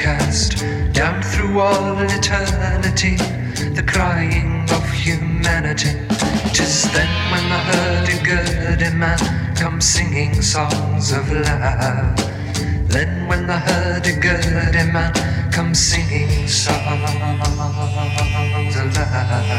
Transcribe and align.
cast 0.00 0.64
down 0.94 1.20
through 1.22 1.60
all 1.60 1.98
eternity, 2.00 3.16
the 3.76 3.84
crying 3.86 4.64
of 4.72 4.82
humanity. 4.90 5.92
Tis 6.54 6.88
then 6.94 7.12
when 7.30 7.44
the 7.52 7.60
hurdy-gurdy 7.68 8.90
man 8.96 9.18
comes 9.56 9.84
singing 9.84 10.40
songs 10.40 11.12
of 11.12 11.30
love. 11.30 12.16
Then 12.88 13.28
when 13.28 13.46
the 13.46 13.58
hurdy-gurdy 13.58 14.90
man 14.90 15.12
comes 15.52 15.78
singing 15.78 16.48
songs 16.48 17.04
of 18.72 18.96
love. 18.96 19.50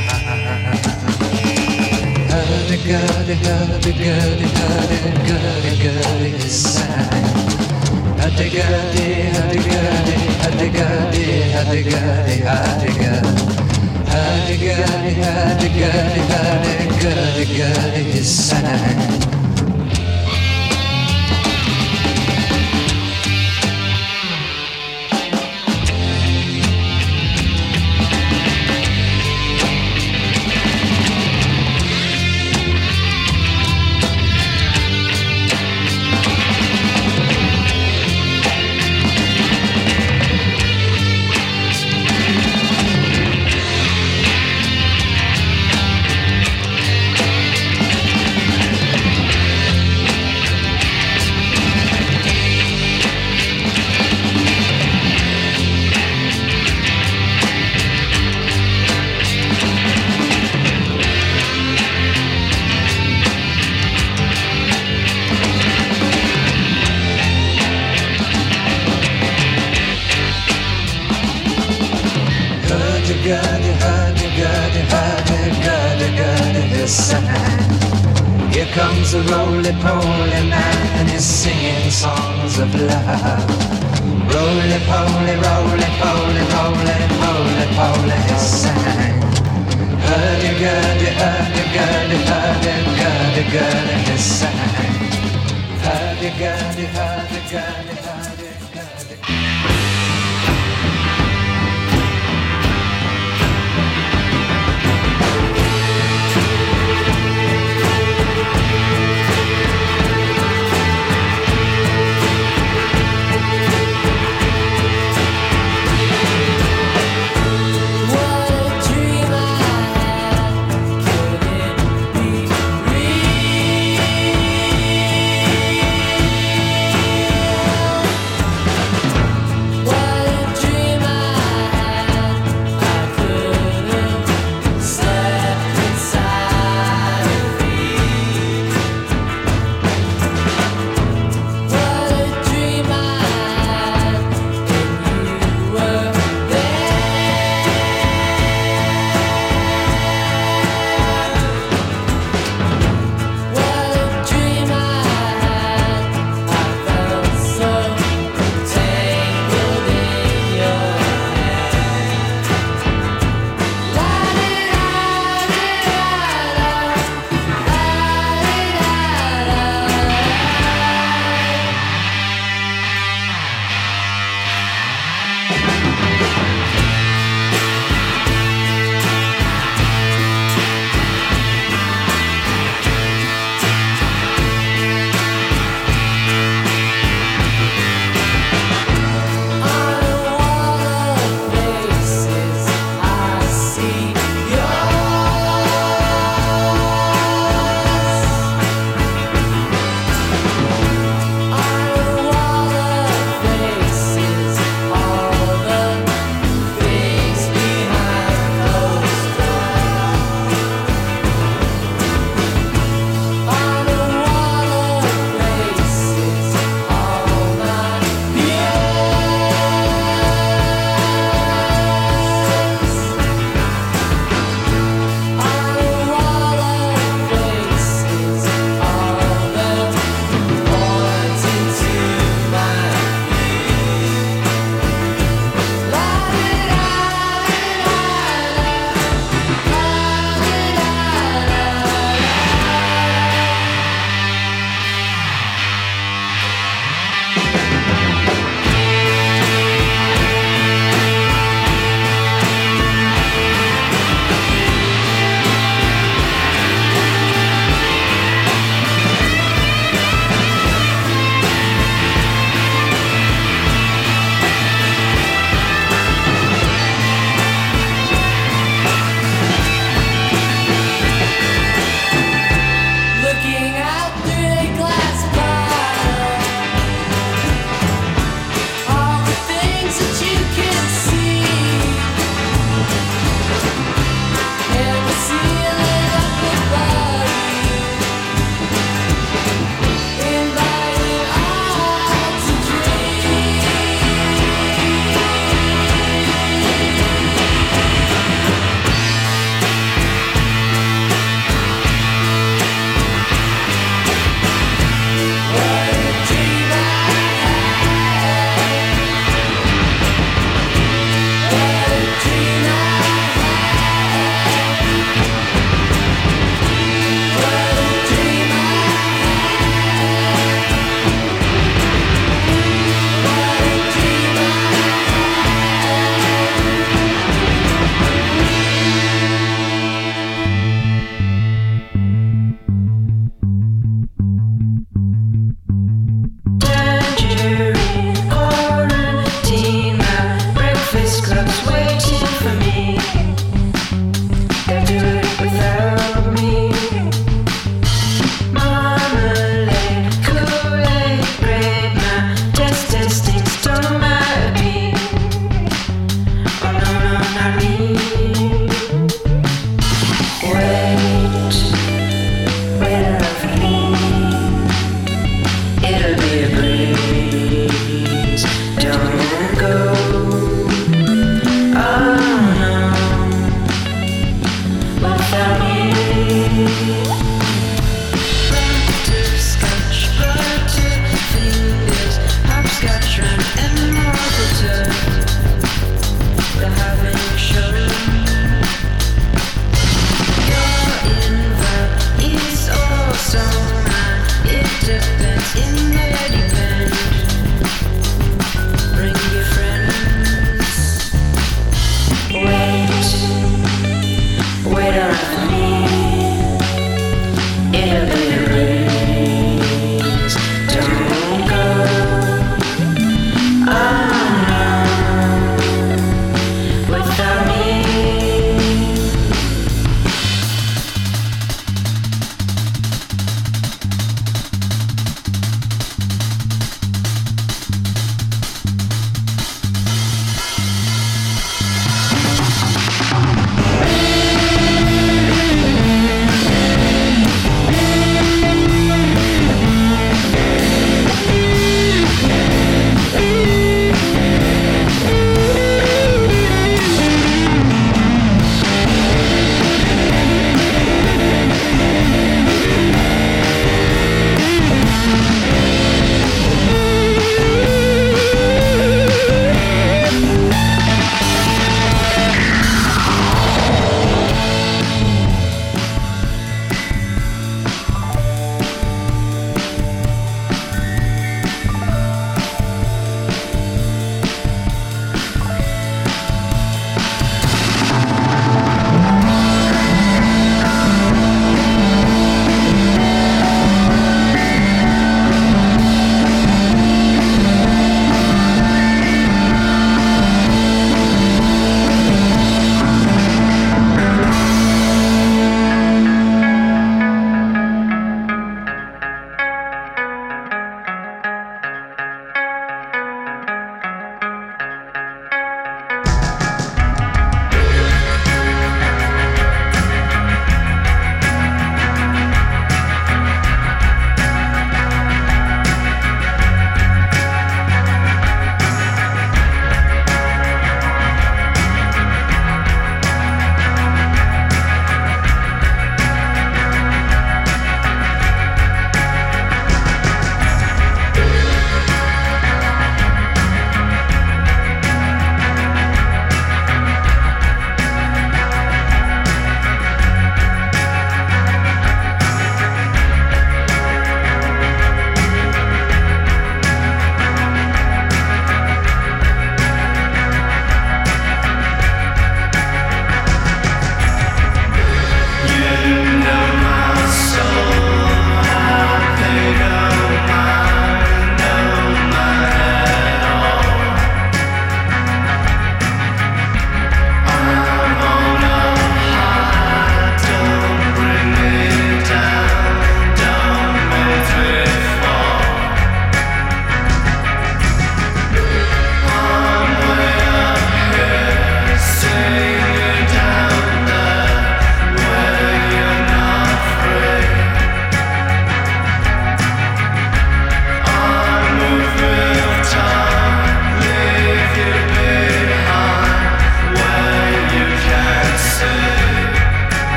Hurdy-gurdy, 2.32 3.36
hurdy-gurdy, 3.46 4.48
hurdy-gurdy-gurdy 4.58 6.32
sigh. 8.22 8.62
Hurdy-gurdy, 8.62 9.34
hurdy-gurdy, 9.34 10.16
hurdy-gurdy, 10.42 11.26
hurdy-gurdy, 11.52 12.36
hurdy-gurdy. 12.46 13.42
Hurdy-gurdy, 14.12 15.14
hurdy-gurdy, 15.22 16.22
hurdy-gurdy-gurdy 16.32 18.24
sigh. 18.24 18.62
Hurdy-gurdy, 18.62 19.41
hurdy-gurdy, 92.12 92.74
hurdy-gurdy-gurdy, 93.00 94.12
his 94.12 94.22
sigh. 94.22 94.50
Hurdy-gurdy, 95.84 96.86
hurdy-gurdy, 96.86 97.96
hurdy-gurdy. 97.96 98.11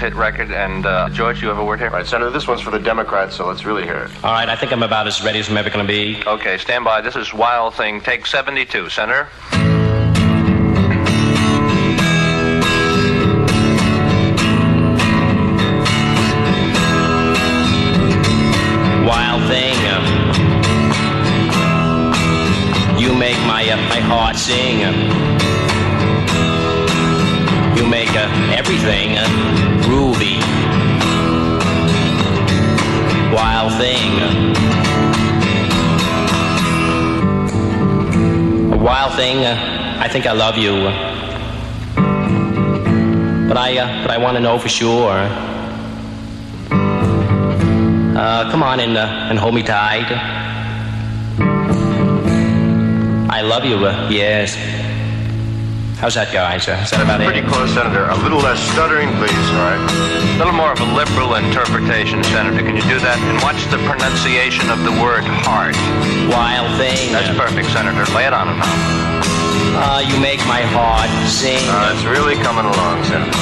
Hit 0.00 0.14
record. 0.14 0.50
And, 0.50 0.86
uh, 0.86 1.08
George, 1.10 1.40
you 1.42 1.48
have 1.48 1.58
a 1.58 1.64
word 1.64 1.78
here? 1.78 1.88
All 1.88 1.94
right, 1.96 2.06
Senator, 2.06 2.30
this 2.30 2.48
one's 2.48 2.62
for 2.62 2.70
the 2.70 2.78
Democrats, 2.80 3.36
so 3.36 3.46
let's 3.46 3.64
really 3.64 3.84
hear 3.84 3.98
it. 3.98 4.10
All 4.24 4.32
right, 4.32 4.48
I 4.48 4.56
think 4.56 4.72
I'm 4.72 4.82
about 4.82 5.06
as 5.06 5.22
ready 5.22 5.38
as 5.38 5.48
I'm 5.48 5.56
ever 5.58 5.70
going 5.70 5.86
to 5.86 5.92
be. 5.92 6.22
Okay, 6.26 6.58
stand 6.58 6.84
by. 6.84 7.00
This 7.02 7.14
is 7.16 7.32
Wild 7.34 7.74
Thing, 7.74 8.00
take 8.00 8.26
72, 8.26 8.88
Senator. 8.88 9.28
Wild 19.06 19.42
thing. 19.50 19.76
uh, 19.92 20.00
you 22.98 23.14
make 23.14 23.38
my 23.46 23.62
uh, 23.68 23.76
my 23.88 24.00
heart 24.00 24.36
sing. 24.36 24.84
uh, 24.84 24.92
you 27.76 27.86
make 27.88 28.10
uh, 28.14 28.56
everything 28.60 29.16
uh, 29.18 29.26
thing. 33.80 34.12
A 38.72 38.76
wild 38.76 39.14
thing. 39.14 39.38
I 40.04 40.06
think 40.08 40.26
I 40.26 40.32
love 40.32 40.58
you. 40.58 40.74
but 43.48 43.56
I 43.56 43.78
uh, 43.78 44.02
but 44.02 44.10
I 44.10 44.18
want 44.18 44.36
to 44.36 44.42
know 44.46 44.58
for 44.58 44.68
sure. 44.68 45.16
Uh, 48.22 48.50
come 48.50 48.62
on 48.62 48.80
and, 48.80 48.98
uh, 48.98 49.28
and 49.30 49.38
hold 49.38 49.54
me 49.54 49.62
tight. 49.62 50.10
I 53.38 53.40
love 53.40 53.64
you, 53.64 53.76
uh, 53.86 54.10
yes. 54.10 54.79
How's 56.00 56.16
that, 56.16 56.32
guys? 56.32 56.64
Uh, 56.64 56.80
is 56.80 56.96
that 56.96 57.04
about 57.04 57.20
Pretty 57.20 57.44
it? 57.44 57.52
close, 57.52 57.76
Senator. 57.76 58.08
A 58.08 58.16
little 58.24 58.40
less 58.40 58.56
stuttering, 58.72 59.12
please, 59.20 59.36
all 59.52 59.68
right? 59.68 59.84
A 60.32 60.40
little 60.40 60.56
more 60.56 60.72
of 60.72 60.80
a 60.80 60.88
liberal 60.96 61.36
interpretation, 61.36 62.24
Senator. 62.24 62.64
Can 62.64 62.72
you 62.72 62.80
do 62.88 62.96
that? 63.04 63.20
And 63.20 63.36
watch 63.44 63.68
the 63.68 63.76
pronunciation 63.84 64.72
of 64.72 64.80
the 64.80 64.96
word 64.96 65.28
heart. 65.44 65.76
Wild 66.32 66.72
thing. 66.80 67.12
That's 67.12 67.28
perfect, 67.36 67.68
Senator. 67.76 68.00
Lay 68.16 68.24
it 68.24 68.32
on 68.32 68.48
him 68.48 68.64
now. 68.64 68.72
Uh, 69.76 70.00
you 70.00 70.16
make 70.24 70.40
my 70.48 70.64
heart 70.72 71.12
sing. 71.28 71.60
Uh, 71.68 71.92
it's 71.92 72.08
really 72.08 72.40
coming 72.40 72.64
along, 72.64 73.04
Senator. 73.04 73.36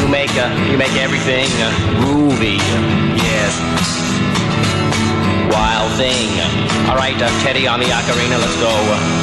You 0.00 0.08
make 0.08 0.32
uh, 0.40 0.48
you 0.72 0.80
make 0.80 0.96
everything 0.96 1.52
uh, 1.60 1.68
groovy. 2.00 2.56
Yes. 3.20 3.60
Wild 5.52 5.92
thing. 6.00 6.32
All 6.88 6.96
right, 6.96 7.20
uh, 7.20 7.28
Teddy 7.44 7.68
on 7.68 7.76
the 7.76 7.92
ocarina. 7.92 8.40
Let's 8.40 8.56
go. 8.56 9.19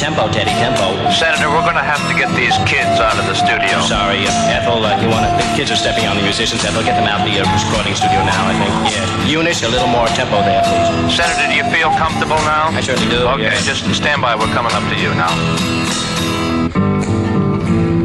Tempo, 0.00 0.32
Teddy, 0.32 0.48
tempo. 0.56 0.96
Senator, 1.12 1.52
we're 1.52 1.60
going 1.60 1.76
to 1.76 1.84
have 1.84 2.00
to 2.08 2.16
get 2.16 2.32
these 2.32 2.56
kids 2.64 2.96
out 3.04 3.20
of 3.20 3.28
the 3.28 3.36
studio. 3.36 3.84
Sorry, 3.84 4.24
uh, 4.24 4.48
Ethel. 4.48 4.80
Uh, 4.80 4.96
you 4.96 5.12
want 5.12 5.28
to? 5.28 5.30
The 5.36 5.44
kids 5.52 5.68
are 5.68 5.76
stepping 5.76 6.08
on 6.08 6.16
the 6.16 6.24
musicians. 6.24 6.64
Ethel, 6.64 6.80
get 6.80 6.96
them 6.96 7.04
out 7.04 7.20
of 7.20 7.28
the 7.28 7.36
uh, 7.36 7.44
recording 7.44 7.92
studio 7.92 8.16
now. 8.24 8.48
I 8.48 8.56
think. 8.56 8.96
Yeah. 8.96 9.28
Eunice, 9.44 9.60
a 9.62 9.68
little 9.68 9.92
more 9.92 10.08
tempo 10.16 10.40
there, 10.40 10.64
please. 10.64 11.20
Senator, 11.20 11.52
do 11.52 11.54
you 11.54 11.68
feel 11.68 11.92
comfortable 12.00 12.40
now? 12.48 12.72
I 12.72 12.80
certainly 12.80 13.12
do. 13.12 13.28
Okay, 13.36 13.52
yeah. 13.52 13.60
just 13.60 13.84
stand 13.92 14.24
by. 14.24 14.32
We're 14.40 14.48
coming 14.56 14.72
up 14.72 14.88
to 14.88 14.96
you 14.96 15.12
now. 15.12 15.32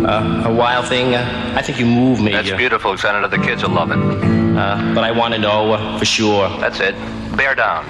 Uh, 0.03 0.51
a 0.51 0.53
wild 0.53 0.91
thing. 0.91 1.15
Uh, 1.15 1.23
I 1.55 1.61
think 1.61 1.79
you 1.79 1.85
move 1.87 2.19
me. 2.19 2.33
That's 2.35 2.51
uh, 2.51 2.57
beautiful, 2.57 2.97
Senator. 2.97 3.29
The 3.31 3.39
kids 3.39 3.63
will 3.63 3.71
love 3.71 3.91
it. 3.95 4.03
uh, 4.03 4.91
but 4.91 5.07
I 5.07 5.11
want 5.15 5.33
to 5.33 5.39
know 5.39 5.71
uh, 5.71 5.97
for 5.97 6.03
sure. 6.03 6.49
That's 6.59 6.81
it. 6.81 6.95
Bear 7.39 7.55
down. 7.55 7.87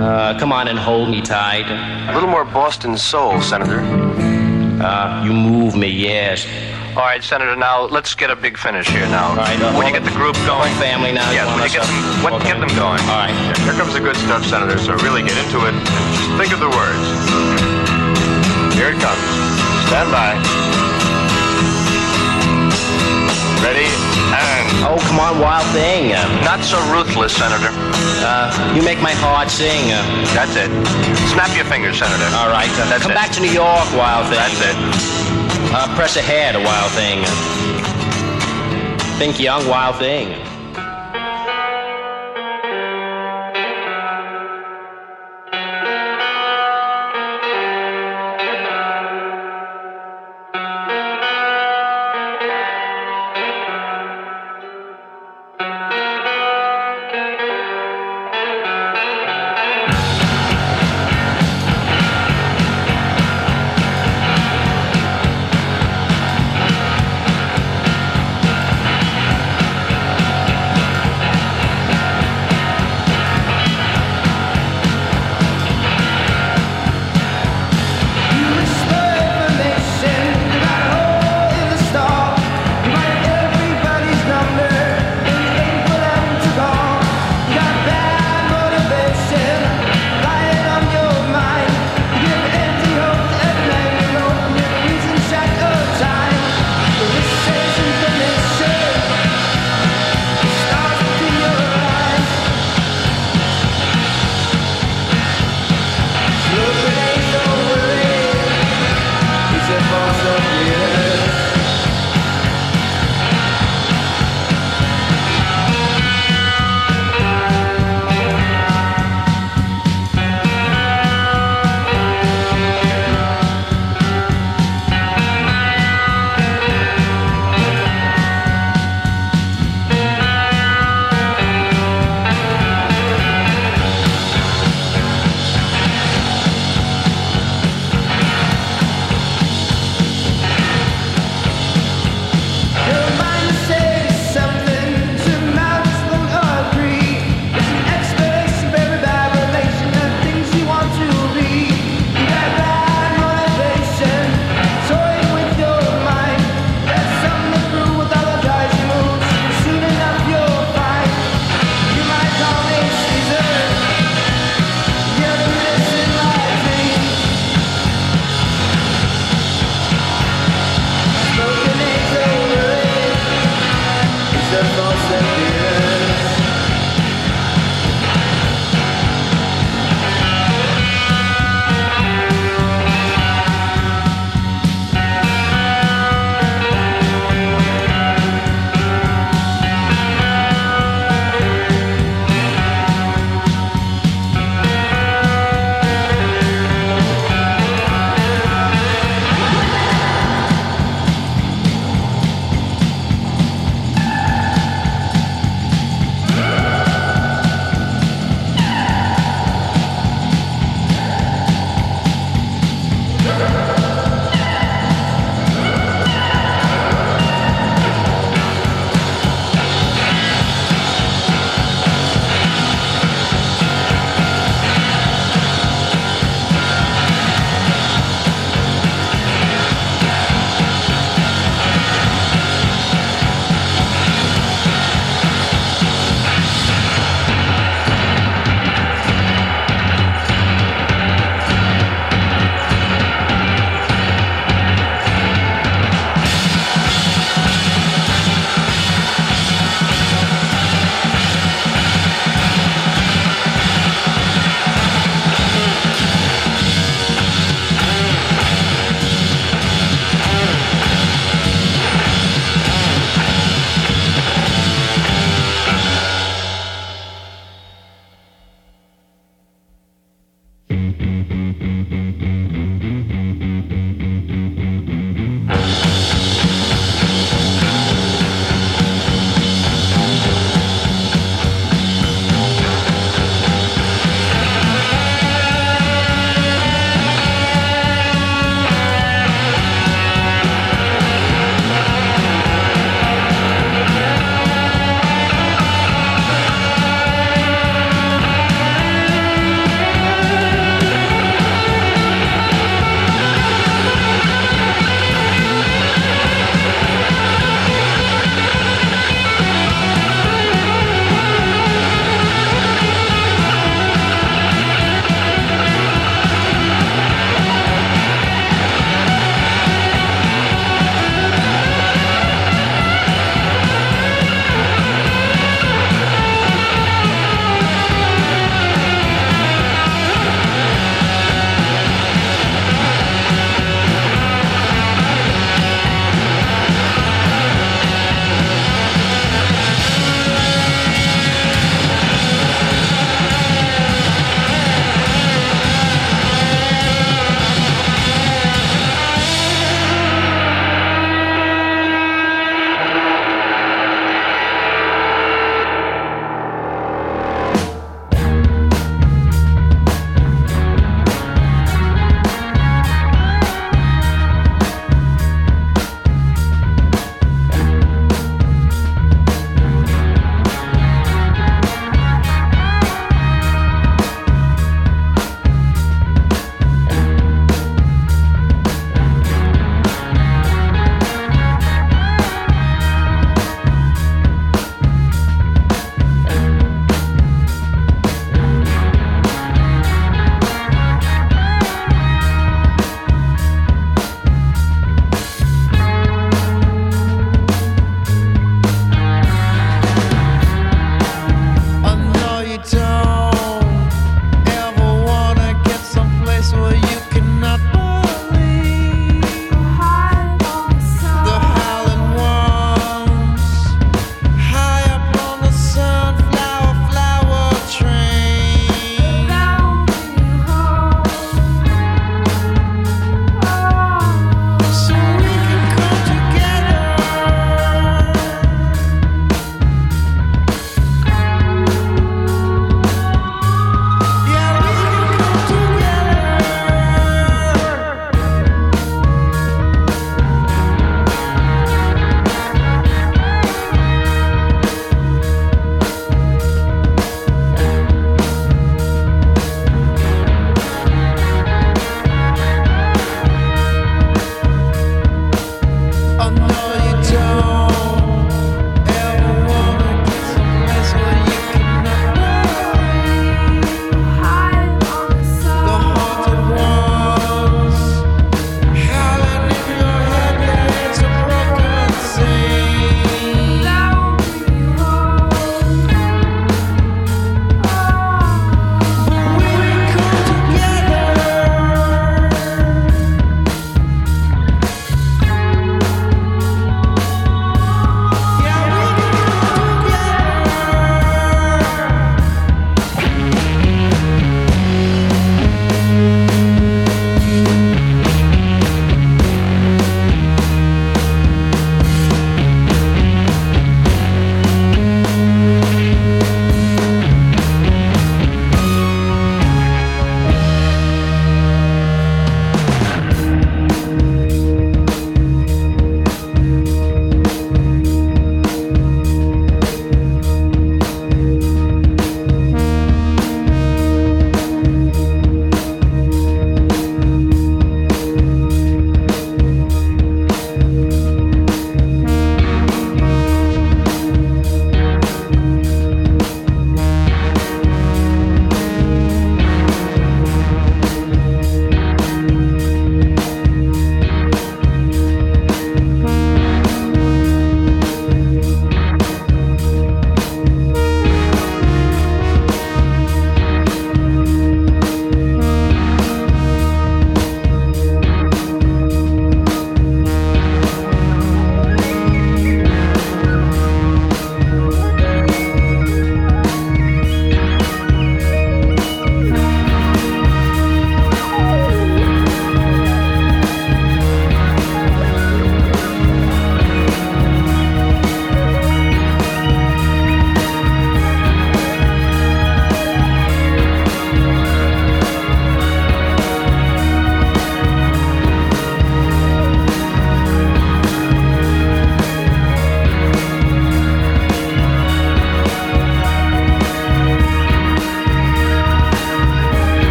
Uh, 0.00 0.38
come 0.38 0.50
on 0.50 0.66
and 0.66 0.78
hold 0.78 1.10
me 1.10 1.20
tight. 1.20 1.68
A 2.08 2.14
little 2.14 2.30
more 2.30 2.46
Boston 2.46 2.96
soul, 2.96 3.38
Senator. 3.42 3.80
Uh, 4.80 5.22
you 5.22 5.30
move 5.30 5.76
me, 5.76 5.88
yes. 5.88 6.46
All 6.96 7.04
right, 7.04 7.22
Senator. 7.22 7.54
Now 7.54 7.82
let's 7.84 8.14
get 8.14 8.30
a 8.30 8.36
big 8.36 8.56
finish 8.56 8.88
here. 8.88 9.06
Now, 9.08 9.36
right, 9.36 9.60
uh, 9.60 9.76
when 9.76 9.86
you 9.86 9.92
get 9.92 10.02
the 10.02 10.16
group 10.16 10.34
going, 10.48 10.72
family 10.80 11.12
now. 11.12 11.30
Yes, 11.32 11.46
when 11.52 11.68
you 11.68 11.68
get 11.68 11.84
them, 11.84 12.24
what, 12.24 12.32
okay. 12.32 12.48
get 12.48 12.60
them 12.60 12.72
going. 12.80 12.98
All 13.12 13.28
right. 13.28 13.56
Here 13.60 13.74
comes 13.74 13.92
the 13.92 14.00
good 14.00 14.16
stuff, 14.16 14.42
Senator, 14.46 14.78
so 14.78 14.96
really 15.04 15.20
get 15.20 15.36
into 15.36 15.68
it 15.68 15.76
just 15.76 16.32
think 16.40 16.52
of 16.56 16.60
the 16.64 16.72
words. 16.72 17.06
Here 18.72 18.88
it 18.88 18.98
comes. 19.04 19.20
Stand 19.84 20.08
by. 20.08 20.32
Ready, 23.60 24.09
and... 24.32 24.84
Oh, 24.86 24.98
come 25.08 25.18
on, 25.20 25.38
wild 25.40 25.66
thing. 25.72 26.12
Uh, 26.12 26.22
Not 26.44 26.60
so 26.64 26.78
ruthless, 26.92 27.34
Senator. 27.36 27.70
uh, 28.22 28.50
you 28.74 28.82
make 28.82 29.00
my 29.00 29.12
heart 29.12 29.50
sing. 29.50 29.90
Uh, 29.92 30.02
That's 30.34 30.54
it. 30.56 30.70
Snap 31.32 31.54
your 31.56 31.64
fingers, 31.66 31.98
Senator. 31.98 32.24
all 32.36 32.48
right. 32.50 32.70
Uh, 32.78 32.88
That's 32.88 33.02
come 33.02 33.12
it. 33.12 33.14
back 33.14 33.30
to 33.32 33.40
New 33.40 33.50
York, 33.52 33.86
wild 33.94 34.26
thing. 34.28 34.38
That's 34.38 34.60
it. 34.60 34.76
Uh, 35.72 35.86
press 35.94 36.16
ahead, 36.16 36.56
wild 36.56 36.90
thing. 36.92 37.22
Think 39.18 39.38
young, 39.38 39.66
wild 39.68 39.96
thing. 39.96 40.32